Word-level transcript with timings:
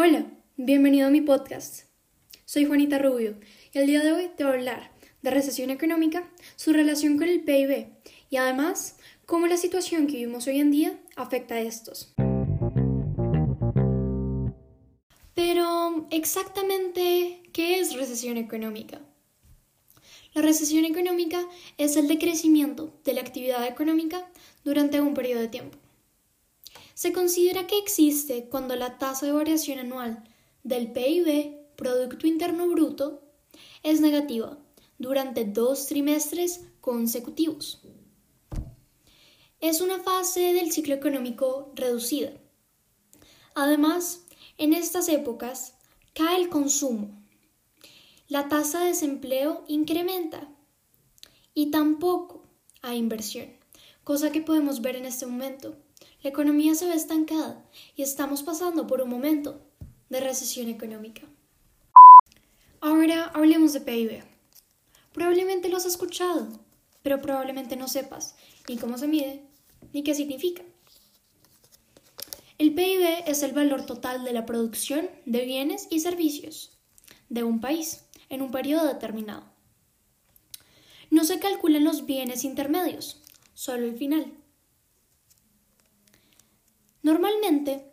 Hola, 0.00 0.26
bienvenido 0.56 1.08
a 1.08 1.10
mi 1.10 1.20
podcast. 1.20 1.86
Soy 2.44 2.66
Juanita 2.66 3.00
Rubio 3.00 3.34
y 3.72 3.78
el 3.78 3.88
día 3.88 4.00
de 4.00 4.12
hoy 4.12 4.30
te 4.36 4.44
voy 4.44 4.52
a 4.52 4.54
hablar 4.54 4.92
de 5.22 5.30
recesión 5.30 5.70
económica, 5.70 6.30
su 6.54 6.72
relación 6.72 7.18
con 7.18 7.28
el 7.28 7.42
PIB 7.42 7.88
y 8.30 8.36
además 8.36 8.96
cómo 9.26 9.48
la 9.48 9.56
situación 9.56 10.06
que 10.06 10.18
vivimos 10.18 10.46
hoy 10.46 10.60
en 10.60 10.70
día 10.70 10.96
afecta 11.16 11.56
a 11.56 11.60
estos. 11.62 12.14
Pero, 15.34 16.06
exactamente, 16.12 17.42
¿qué 17.52 17.80
es 17.80 17.94
recesión 17.94 18.36
económica? 18.36 19.00
La 20.32 20.42
recesión 20.42 20.84
económica 20.84 21.40
es 21.76 21.96
el 21.96 22.06
decrecimiento 22.06 22.94
de 23.02 23.14
la 23.14 23.22
actividad 23.22 23.66
económica 23.66 24.30
durante 24.62 25.00
un 25.00 25.14
periodo 25.14 25.40
de 25.40 25.48
tiempo. 25.48 25.76
Se 26.98 27.12
considera 27.12 27.68
que 27.68 27.78
existe 27.78 28.48
cuando 28.48 28.74
la 28.74 28.98
tasa 28.98 29.24
de 29.24 29.30
variación 29.30 29.78
anual 29.78 30.24
del 30.64 30.90
PIB, 30.90 31.76
Producto 31.76 32.26
Interno 32.26 32.66
Bruto, 32.66 33.22
es 33.84 34.00
negativa 34.00 34.58
durante 34.98 35.44
dos 35.44 35.86
trimestres 35.86 36.66
consecutivos. 36.80 37.82
Es 39.60 39.80
una 39.80 40.00
fase 40.00 40.52
del 40.54 40.72
ciclo 40.72 40.96
económico 40.96 41.70
reducida. 41.76 42.32
Además, 43.54 44.24
en 44.56 44.72
estas 44.72 45.08
épocas 45.08 45.74
cae 46.14 46.34
el 46.34 46.48
consumo 46.48 47.22
la 48.26 48.48
tasa 48.48 48.80
de 48.80 48.88
desempleo 48.88 49.64
incrementa 49.68 50.48
y 51.54 51.70
tampoco 51.70 52.42
hay 52.82 52.98
inversión, 52.98 53.50
cosa 54.02 54.32
que 54.32 54.42
podemos 54.42 54.82
ver 54.82 54.96
en 54.96 55.06
este 55.06 55.26
momento. 55.26 55.76
La 56.22 56.30
economía 56.30 56.74
se 56.74 56.86
ve 56.86 56.94
estancada 56.94 57.64
y 57.94 58.02
estamos 58.02 58.42
pasando 58.42 58.86
por 58.86 59.00
un 59.00 59.10
momento 59.10 59.60
de 60.08 60.20
recesión 60.20 60.68
económica. 60.68 61.22
Ahora 62.80 63.26
hablemos 63.34 63.72
de 63.72 63.80
PIB. 63.80 64.22
Probablemente 65.12 65.68
lo 65.68 65.76
has 65.76 65.86
escuchado, 65.86 66.48
pero 67.02 67.20
probablemente 67.20 67.76
no 67.76 67.88
sepas 67.88 68.36
ni 68.68 68.76
cómo 68.76 68.98
se 68.98 69.08
mide 69.08 69.42
ni 69.92 70.02
qué 70.02 70.14
significa. 70.14 70.62
El 72.58 72.74
PIB 72.74 73.24
es 73.26 73.42
el 73.42 73.52
valor 73.52 73.86
total 73.86 74.24
de 74.24 74.32
la 74.32 74.44
producción 74.44 75.08
de 75.24 75.44
bienes 75.44 75.86
y 75.90 76.00
servicios 76.00 76.76
de 77.28 77.44
un 77.44 77.60
país 77.60 78.04
en 78.28 78.42
un 78.42 78.50
periodo 78.50 78.86
determinado. 78.86 79.44
No 81.10 81.24
se 81.24 81.38
calculan 81.38 81.84
los 81.84 82.04
bienes 82.04 82.44
intermedios, 82.44 83.22
solo 83.54 83.86
el 83.86 83.96
final. 83.96 84.32
Normalmente, 87.08 87.90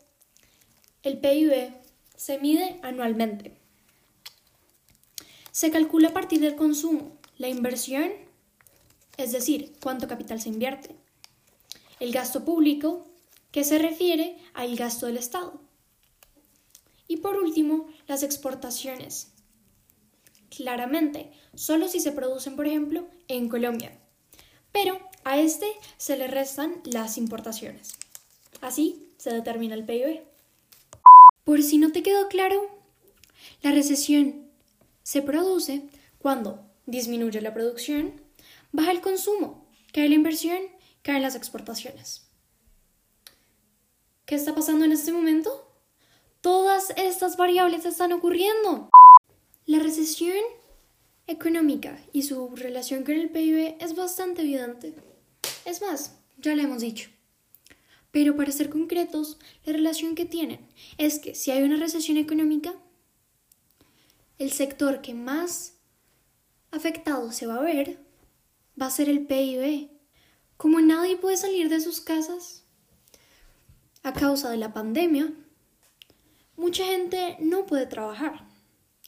el 1.02 1.20
PIB 1.20 1.72
se 2.18 2.38
mide 2.38 2.82
anualmente. 2.84 3.58
Se 5.54 5.72
calcula 5.72 6.10
a 6.10 6.14
partir 6.14 6.42
del 6.42 6.58
consumo, 6.58 7.18
la 7.38 7.48
inversión, 7.48 8.12
es 9.16 9.32
decir, 9.32 9.78
cuánto 9.82 10.10
capital 10.10 10.42
se 10.42 10.50
invierte, 10.50 10.98
el 12.02 12.12
gasto 12.12 12.44
público, 12.44 13.08
que 13.54 13.64
se 13.64 13.80
refiere 13.80 14.36
al 14.54 14.76
gasto 14.76 15.06
del 15.06 15.16
Estado, 15.16 15.62
y 17.08 17.16
por 17.16 17.38
último, 17.38 17.88
las 18.08 18.22
exportaciones, 18.22 19.32
claramente, 20.50 21.32
solo 21.54 21.88
si 21.88 22.02
se 22.02 22.12
producen, 22.12 22.58
por 22.58 22.68
ejemplo, 22.68 23.08
en 23.30 23.48
Colombia. 23.48 23.98
Pero 24.74 25.00
a 25.24 25.40
este 25.40 25.68
se 25.96 26.18
le 26.18 26.28
restan 26.28 26.82
las 26.84 27.18
importaciones. 27.18 27.96
Así 28.60 29.05
se 29.26 29.34
determina 29.34 29.73
el 29.73 29.86
PIB. 29.86 30.22
Por 31.45 31.64
si 31.64 31.80
no 31.80 31.92
te 31.92 32.04
quedó 32.04 32.28
claro, 32.28 32.70
la 33.64 33.72
recesión 33.72 34.52
se 35.02 35.24
produce 35.24 35.90
cuando 36.19 36.69
disminuye 36.86 37.41
la 37.41 37.52
producción, 37.52 38.22
baja 38.72 38.91
el 38.91 39.02
consumo, 39.02 39.68
cae 39.91 40.09
la 40.09 40.13
inversión, 40.13 40.59
caen 41.02 41.24
las 41.24 41.34
exportaciones. 41.34 42.30
¿Qué 44.28 44.36
está 44.36 44.53
pasando 44.53 44.86
en 44.86 44.91
este 44.91 45.12
momento? 45.12 45.72
Todas 46.42 46.94
estas 46.96 47.36
variables 47.36 47.84
están 47.86 48.13
ocurriendo. 48.13 48.92
La 49.66 49.80
recesión 49.80 50.38
económica 51.25 52.00
y 52.13 52.22
su 52.22 52.56
relación 52.56 53.03
con 53.03 53.16
el 53.16 53.31
PIB 53.31 53.78
es 53.80 53.96
bastante 53.96 54.44
evidente. 54.44 54.94
Es 55.66 55.81
más, 55.81 56.19
ya 56.38 56.53
lo 56.53 56.62
hemos 56.62 56.81
dicho. 56.81 57.15
Pero 58.16 58.38
para 58.38 58.53
ser 58.53 58.70
concretos, 58.70 59.38
la 59.66 59.74
relación 59.74 60.16
que 60.16 60.24
tienen 60.24 60.66
es 60.98 61.20
que 61.20 61.36
si 61.36 61.52
hay 61.52 61.64
una 61.64 61.76
recesión 61.76 62.16
económica, 62.16 62.74
el 64.38 64.53
sector 64.53 65.02
que 65.02 65.14
más 65.14 65.74
afectado 66.72 67.34
se 67.34 67.46
va 67.46 67.56
a 67.56 67.62
ver 67.62 68.00
va 68.81 68.86
a 68.86 68.90
ser 68.90 69.09
el 69.09 69.28
PIB. 69.28 69.90
Como 70.56 70.80
nadie 70.80 71.18
puede 71.18 71.36
salir 71.36 71.68
de 71.68 71.81
sus 71.81 72.00
casas 72.00 72.64
a 74.02 74.14
causa 74.14 74.50
de 74.50 74.56
la 74.59 74.72
pandemia, 74.72 75.34
mucha 76.56 76.86
gente 76.86 77.36
no 77.42 77.66
puede 77.66 77.86
trabajar 77.86 78.48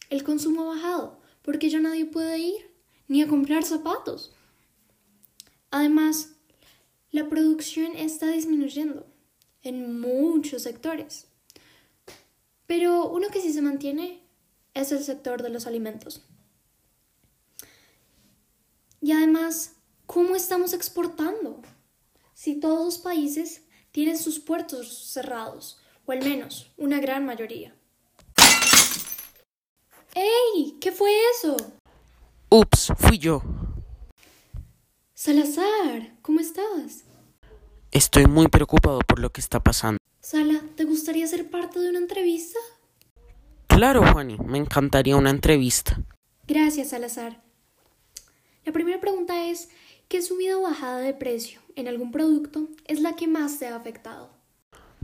el 0.10 0.26
consumo 0.26 0.64
ha 0.64 0.76
bajado 0.76 1.22
porque 1.44 1.70
ya 1.70 1.80
nadie 1.80 2.06
puede 2.06 2.40
ir 2.40 2.76
ni 3.08 3.22
a 3.22 3.28
comprar 3.30 3.64
zapatos. 3.64 4.34
Además, 5.72 6.34
la 7.12 7.30
producción 7.30 7.96
está 7.96 8.28
disminuyendo 8.28 9.06
en 9.62 10.00
muchos 10.00 10.64
sectores. 10.64 11.28
Pero 12.66 13.10
uno 13.10 13.28
que 13.30 13.42
sí 13.42 13.54
se 13.54 13.62
mantiene 13.62 14.22
es 14.74 14.92
el 14.92 15.04
sector 15.04 15.42
de 15.42 15.50
los 15.50 15.68
alimentos. 15.68 16.24
Y 19.02 19.12
además, 19.12 19.76
¿cómo 20.06 20.36
estamos 20.36 20.74
exportando? 20.74 21.62
Si 22.34 22.60
todos 22.60 22.86
los 22.86 22.98
países 22.98 23.64
tienen 23.92 24.18
sus 24.18 24.40
puertos 24.40 25.12
cerrados, 25.12 25.80
o 26.06 26.12
al 26.12 26.20
menos 26.20 26.72
una 26.78 27.00
gran 27.00 27.26
mayoría. 27.26 27.76
¡Ey! 30.14 30.78
¿Qué 30.80 30.92
fue 30.92 31.12
eso? 31.36 31.56
Ups, 32.50 32.92
fui 32.98 33.18
yo. 33.18 33.42
Salazar, 35.28 36.14
¿cómo 36.22 36.40
estás? 36.40 37.04
Estoy 37.92 38.28
muy 38.28 38.48
preocupado 38.48 39.00
por 39.06 39.20
lo 39.20 39.30
que 39.30 39.42
está 39.42 39.62
pasando. 39.62 39.98
Sala, 40.22 40.62
¿te 40.78 40.86
gustaría 40.86 41.28
ser 41.28 41.50
parte 41.50 41.82
de 41.82 41.90
una 41.90 42.00
entrevista? 42.00 42.58
Claro, 43.68 44.10
Juani, 44.10 44.38
me 44.38 44.58
encantaría 44.58 45.18
una 45.18 45.30
entrevista. 45.30 46.02
Gracias, 46.48 46.92
Salazar. 46.92 47.44
La 48.64 48.72
primera 48.72 49.02
pregunta 49.02 49.50
es, 49.50 49.68
¿qué 50.08 50.22
subida 50.22 50.58
o 50.58 50.62
bajada 50.62 51.00
de 51.00 51.14
precio 51.14 51.60
en 51.76 51.90
algún 51.90 52.14
producto 52.14 52.70
es 52.86 53.02
la 53.02 53.18
que 53.18 53.28
más 53.28 53.60
te 53.60 53.68
ha 53.68 53.76
afectado? 53.76 54.37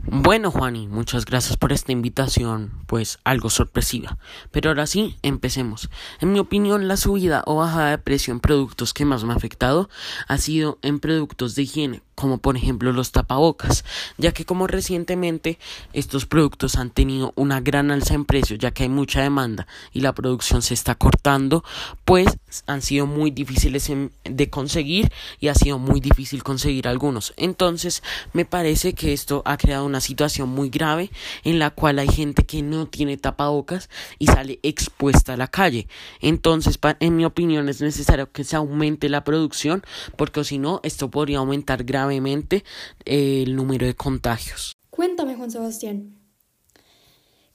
Bueno, 0.06 0.50
Juani, 0.50 0.86
muchas 0.86 1.24
gracias 1.24 1.56
por 1.56 1.72
esta 1.72 1.90
invitación, 1.90 2.72
pues 2.86 3.18
algo 3.24 3.48
sorpresiva. 3.48 4.18
Pero 4.50 4.68
ahora 4.68 4.86
sí, 4.86 5.16
empecemos. 5.22 5.88
En 6.20 6.32
mi 6.32 6.38
opinión, 6.38 6.88
la 6.88 6.98
subida 6.98 7.42
o 7.46 7.56
bajada 7.56 7.90
de 7.90 7.98
precio 7.98 8.32
en 8.32 8.40
productos 8.40 8.92
que 8.92 9.06
más 9.06 9.24
me 9.24 9.32
ha 9.32 9.36
afectado 9.36 9.88
ha 10.28 10.36
sido 10.36 10.78
en 10.82 11.00
productos 11.00 11.54
de 11.54 11.62
higiene, 11.62 12.02
como 12.14 12.38
por 12.38 12.56
ejemplo 12.56 12.92
los 12.92 13.12
tapabocas, 13.12 13.84
ya 14.18 14.32
que 14.32 14.44
como 14.44 14.66
recientemente 14.66 15.58
estos 15.92 16.26
productos 16.26 16.76
han 16.76 16.90
tenido 16.90 17.32
una 17.36 17.60
gran 17.60 17.90
alza 17.90 18.14
en 18.14 18.24
precio, 18.24 18.56
ya 18.56 18.70
que 18.70 18.84
hay 18.84 18.88
mucha 18.88 19.22
demanda 19.22 19.66
y 19.92 20.00
la 20.00 20.14
producción 20.14 20.62
se 20.62 20.74
está 20.74 20.94
cortando, 20.94 21.64
pues 22.04 22.38
han 22.66 22.82
sido 22.82 23.06
muy 23.06 23.30
difíciles 23.30 23.90
de 24.24 24.50
conseguir 24.50 25.10
y 25.40 25.48
ha 25.48 25.54
sido 25.54 25.78
muy 25.78 26.00
difícil 26.00 26.42
conseguir 26.42 26.86
algunos. 26.86 27.34
Entonces, 27.36 28.02
me 28.32 28.44
parece 28.44 28.94
que 28.94 29.12
esto 29.12 29.42
ha 29.44 29.56
creado 29.56 29.84
una 29.84 30.00
situación 30.00 30.48
muy 30.48 30.70
grave 30.70 31.10
en 31.42 31.58
la 31.58 31.70
cual 31.70 31.98
hay 31.98 32.08
gente 32.08 32.44
que 32.44 32.62
no 32.62 32.86
tiene 32.86 33.16
tapabocas 33.16 33.90
y 34.18 34.26
sale 34.26 34.60
expuesta 34.62 35.34
a 35.34 35.36
la 35.36 35.48
calle. 35.48 35.88
Entonces, 36.20 36.78
en 37.00 37.16
mi 37.16 37.24
opinión, 37.24 37.68
es 37.68 37.80
necesario 37.80 38.30
que 38.30 38.44
se 38.44 38.56
aumente 38.56 39.08
la 39.08 39.24
producción, 39.24 39.82
porque 40.16 40.44
si 40.44 40.58
no, 40.58 40.80
esto 40.84 41.10
podría 41.10 41.38
aumentar 41.38 41.82
gravemente 41.84 42.03
gravemente 42.04 42.64
el 43.04 43.56
número 43.56 43.86
de 43.86 43.94
contagios. 43.94 44.76
Cuéntame, 44.90 45.36
Juan 45.36 45.50
Sebastián. 45.50 46.18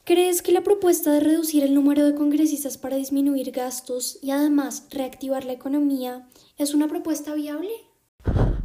¿Crees 0.06 0.42
que 0.42 0.52
la 0.52 0.64
propuesta 0.64 1.14
de 1.14 1.20
reducir 1.20 1.64
el 1.64 1.76
número 1.76 2.04
de 2.04 2.16
congresistas 2.16 2.80
para 2.80 2.98
disminuir 2.98 3.52
gastos 3.52 4.18
y 4.24 4.32
además 4.32 4.88
reactivar 4.90 5.46
la 5.46 5.54
economía 5.54 6.28
es 6.58 6.74
una 6.74 6.88
propuesta 6.88 7.36
viable? 7.36 7.70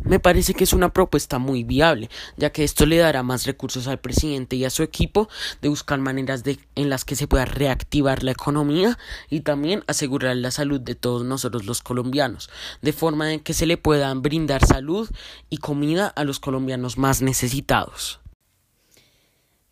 Me 0.04 0.20
parece 0.20 0.52
que 0.52 0.64
es 0.64 0.74
una 0.74 0.92
propuesta 0.92 1.38
muy 1.38 1.64
viable, 1.64 2.10
ya 2.36 2.50
que 2.50 2.62
esto 2.62 2.84
le 2.84 2.98
dará 2.98 3.22
más 3.22 3.46
recursos 3.46 3.88
al 3.88 4.00
presidente 4.00 4.54
y 4.54 4.64
a 4.66 4.70
su 4.70 4.82
equipo 4.82 5.28
de 5.62 5.70
buscar 5.70 5.98
maneras 5.98 6.42
en 6.74 6.90
las 6.90 7.06
que 7.06 7.16
se 7.16 7.26
pueda 7.26 7.46
reactivar 7.46 8.22
la 8.22 8.32
economía 8.32 8.98
y 9.30 9.40
también 9.40 9.82
asegurar 9.86 10.36
la 10.36 10.50
salud 10.50 10.80
de 10.80 10.94
todos 10.94 11.24
nosotros 11.24 11.64
los 11.64 11.80
colombianos, 11.80 12.50
de 12.82 12.92
forma 12.92 13.32
en 13.32 13.40
que 13.40 13.54
se 13.54 13.64
le 13.66 13.78
puedan 13.78 14.20
brindar 14.20 14.64
salud 14.66 15.08
y 15.48 15.56
comida 15.56 16.08
a 16.08 16.24
los 16.24 16.38
colombianos 16.38 16.98
más 16.98 17.22
necesitados. 17.22 18.20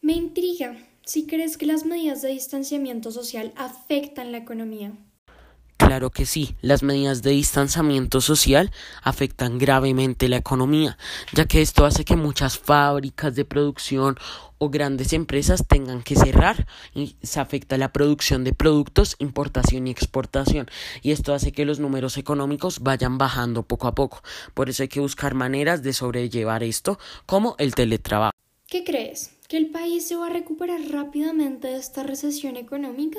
Me 0.00 0.14
intriga 0.14 0.76
si 1.05 1.26
crees 1.26 1.56
que 1.56 1.67
las 1.67 1.84
medidas 1.84 2.23
de 2.23 2.31
distanciamiento 2.31 3.11
social 3.11 3.52
afectan 3.56 4.32
la 4.32 4.38
economía. 4.38 4.93
Claro 5.87 6.11
que 6.11 6.26
sí, 6.26 6.56
las 6.62 6.82
medidas 6.82 7.23
de 7.23 7.32
distanciamiento 7.32 8.20
social 8.20 8.70
afectan 9.02 9.58
gravemente 9.58 10.29
la 10.29 10.37
economía, 10.37 10.96
ya 11.32 11.46
que 11.46 11.61
esto 11.61 11.84
hace 11.84 12.05
que 12.05 12.17
muchas 12.17 12.58
fábricas 12.58 13.34
de 13.34 13.44
producción 13.44 14.17
o 14.58 14.70
grandes 14.70 15.12
empresas 15.12 15.67
tengan 15.67 16.02
que 16.02 16.14
cerrar 16.14 16.67
y 16.94 17.17
se 17.23 17.40
afecta 17.40 17.76
la 17.79 17.93
producción 17.93 18.44
de 18.44 18.52
productos, 18.52 19.17
importación 19.19 19.88
y 19.88 19.90
exportación. 19.90 20.69
Y 21.02 21.11
esto 21.11 21.34
hace 21.34 21.50
que 21.50 21.64
los 21.64 21.81
números 21.81 22.17
económicos 22.17 22.81
vayan 22.81 23.19
bajando 23.19 23.64
poco 23.64 23.88
a 23.88 23.94
poco. 23.94 24.23
Por 24.55 24.70
eso 24.70 24.84
hay 24.84 24.88
que 24.88 25.00
buscar 25.00 25.34
maneras 25.34 25.82
de 25.82 25.93
sobrellevar 25.93 26.62
esto, 26.62 26.99
como 27.26 27.56
el 27.58 27.75
teletrabajo. 27.75 28.32
¿Qué 28.69 28.84
crees? 28.84 29.32
¿Que 29.49 29.56
el 29.56 29.70
país 29.70 30.06
se 30.06 30.17
va 30.17 30.29
a 30.29 30.31
recuperar 30.31 30.81
rápidamente 30.90 31.69
de 31.69 31.76
esta 31.76 32.05
recesión 32.05 32.56
económica? 32.56 33.19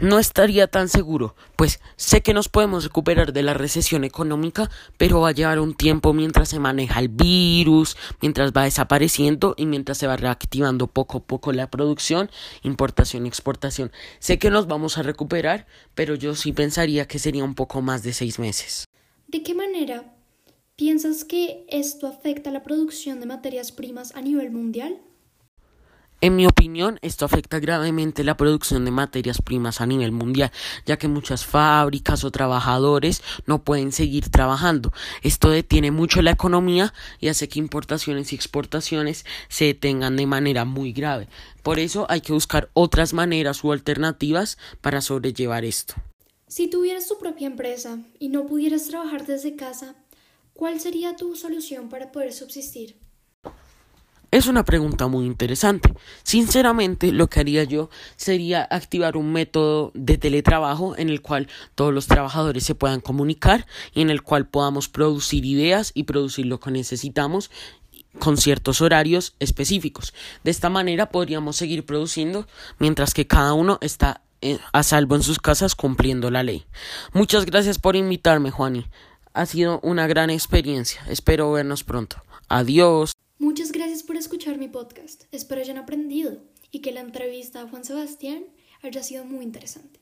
No 0.00 0.18
estaría 0.18 0.66
tan 0.66 0.88
seguro, 0.88 1.34
pues 1.56 1.80
sé 1.96 2.22
que 2.22 2.34
nos 2.34 2.48
podemos 2.48 2.84
recuperar 2.84 3.32
de 3.32 3.42
la 3.42 3.54
recesión 3.54 4.04
económica, 4.04 4.70
pero 4.96 5.20
va 5.20 5.28
a 5.28 5.32
llevar 5.32 5.58
un 5.60 5.74
tiempo 5.74 6.12
mientras 6.12 6.48
se 6.48 6.58
maneja 6.58 7.00
el 7.00 7.08
virus, 7.08 7.96
mientras 8.20 8.52
va 8.52 8.64
desapareciendo 8.64 9.54
y 9.56 9.66
mientras 9.66 9.98
se 9.98 10.06
va 10.06 10.16
reactivando 10.16 10.86
poco 10.86 11.18
a 11.18 11.24
poco 11.24 11.52
la 11.52 11.70
producción, 11.70 12.30
importación 12.62 13.24
y 13.24 13.28
exportación. 13.28 13.92
Sé 14.18 14.38
que 14.38 14.50
nos 14.50 14.66
vamos 14.66 14.98
a 14.98 15.02
recuperar, 15.02 15.66
pero 15.94 16.14
yo 16.14 16.34
sí 16.34 16.52
pensaría 16.52 17.06
que 17.06 17.18
sería 17.18 17.44
un 17.44 17.54
poco 17.54 17.82
más 17.82 18.02
de 18.02 18.12
seis 18.12 18.38
meses. 18.38 18.84
¿De 19.28 19.42
qué 19.42 19.54
manera 19.54 20.14
piensas 20.76 21.24
que 21.24 21.66
esto 21.68 22.06
afecta 22.06 22.50
la 22.50 22.62
producción 22.62 23.20
de 23.20 23.26
materias 23.26 23.72
primas 23.72 24.14
a 24.14 24.20
nivel 24.20 24.50
mundial? 24.50 25.00
En 26.24 26.36
mi 26.36 26.46
opinión, 26.46 26.98
esto 27.02 27.26
afecta 27.26 27.60
gravemente 27.60 28.24
la 28.24 28.38
producción 28.38 28.86
de 28.86 28.90
materias 28.90 29.42
primas 29.42 29.82
a 29.82 29.86
nivel 29.86 30.10
mundial, 30.10 30.50
ya 30.86 30.96
que 30.96 31.06
muchas 31.06 31.44
fábricas 31.44 32.24
o 32.24 32.30
trabajadores 32.30 33.22
no 33.44 33.62
pueden 33.62 33.92
seguir 33.92 34.30
trabajando. 34.30 34.90
Esto 35.22 35.50
detiene 35.50 35.90
mucho 35.90 36.22
la 36.22 36.30
economía 36.30 36.94
y 37.20 37.28
hace 37.28 37.46
que 37.50 37.58
importaciones 37.58 38.32
y 38.32 38.36
exportaciones 38.36 39.26
se 39.50 39.66
detengan 39.66 40.16
de 40.16 40.24
manera 40.24 40.64
muy 40.64 40.94
grave. 40.94 41.28
Por 41.62 41.78
eso 41.78 42.06
hay 42.08 42.22
que 42.22 42.32
buscar 42.32 42.70
otras 42.72 43.12
maneras 43.12 43.62
u 43.62 43.72
alternativas 43.72 44.56
para 44.80 45.02
sobrellevar 45.02 45.66
esto. 45.66 45.92
Si 46.48 46.68
tuvieras 46.68 47.06
tu 47.06 47.18
propia 47.18 47.48
empresa 47.48 47.98
y 48.18 48.30
no 48.30 48.46
pudieras 48.46 48.86
trabajar 48.86 49.26
desde 49.26 49.56
casa, 49.56 49.94
¿cuál 50.54 50.80
sería 50.80 51.16
tu 51.16 51.36
solución 51.36 51.90
para 51.90 52.12
poder 52.12 52.32
subsistir? 52.32 53.03
Es 54.34 54.48
una 54.48 54.64
pregunta 54.64 55.06
muy 55.06 55.26
interesante. 55.26 55.94
Sinceramente, 56.24 57.12
lo 57.12 57.28
que 57.28 57.38
haría 57.38 57.62
yo 57.62 57.88
sería 58.16 58.66
activar 58.68 59.16
un 59.16 59.32
método 59.32 59.92
de 59.94 60.18
teletrabajo 60.18 60.98
en 60.98 61.08
el 61.08 61.22
cual 61.22 61.46
todos 61.76 61.94
los 61.94 62.08
trabajadores 62.08 62.64
se 62.64 62.74
puedan 62.74 63.00
comunicar 63.00 63.64
y 63.94 64.00
en 64.00 64.10
el 64.10 64.22
cual 64.22 64.48
podamos 64.48 64.88
producir 64.88 65.44
ideas 65.44 65.92
y 65.94 66.02
producir 66.02 66.46
lo 66.46 66.58
que 66.58 66.72
necesitamos 66.72 67.52
con 68.18 68.36
ciertos 68.36 68.80
horarios 68.80 69.36
específicos. 69.38 70.12
De 70.42 70.50
esta 70.50 70.68
manera 70.68 71.10
podríamos 71.10 71.54
seguir 71.54 71.86
produciendo 71.86 72.48
mientras 72.80 73.14
que 73.14 73.28
cada 73.28 73.52
uno 73.52 73.78
está 73.82 74.22
eh, 74.40 74.58
a 74.72 74.82
salvo 74.82 75.14
en 75.14 75.22
sus 75.22 75.38
casas 75.38 75.76
cumpliendo 75.76 76.32
la 76.32 76.42
ley. 76.42 76.66
Muchas 77.12 77.46
gracias 77.46 77.78
por 77.78 77.94
invitarme, 77.94 78.50
Juani. 78.50 78.84
Ha 79.32 79.46
sido 79.46 79.78
una 79.84 80.08
gran 80.08 80.30
experiencia. 80.30 81.04
Espero 81.08 81.52
vernos 81.52 81.84
pronto. 81.84 82.16
Adiós. 82.48 83.14
Gracias 83.84 84.02
por 84.02 84.16
escuchar 84.16 84.56
mi 84.56 84.66
podcast. 84.68 85.24
Espero 85.30 85.60
hayan 85.60 85.76
aprendido 85.76 86.38
y 86.70 86.80
que 86.80 86.90
la 86.90 87.00
entrevista 87.00 87.60
a 87.60 87.68
Juan 87.68 87.84
Sebastián 87.84 88.46
haya 88.80 89.02
sido 89.02 89.26
muy 89.26 89.44
interesante. 89.44 90.00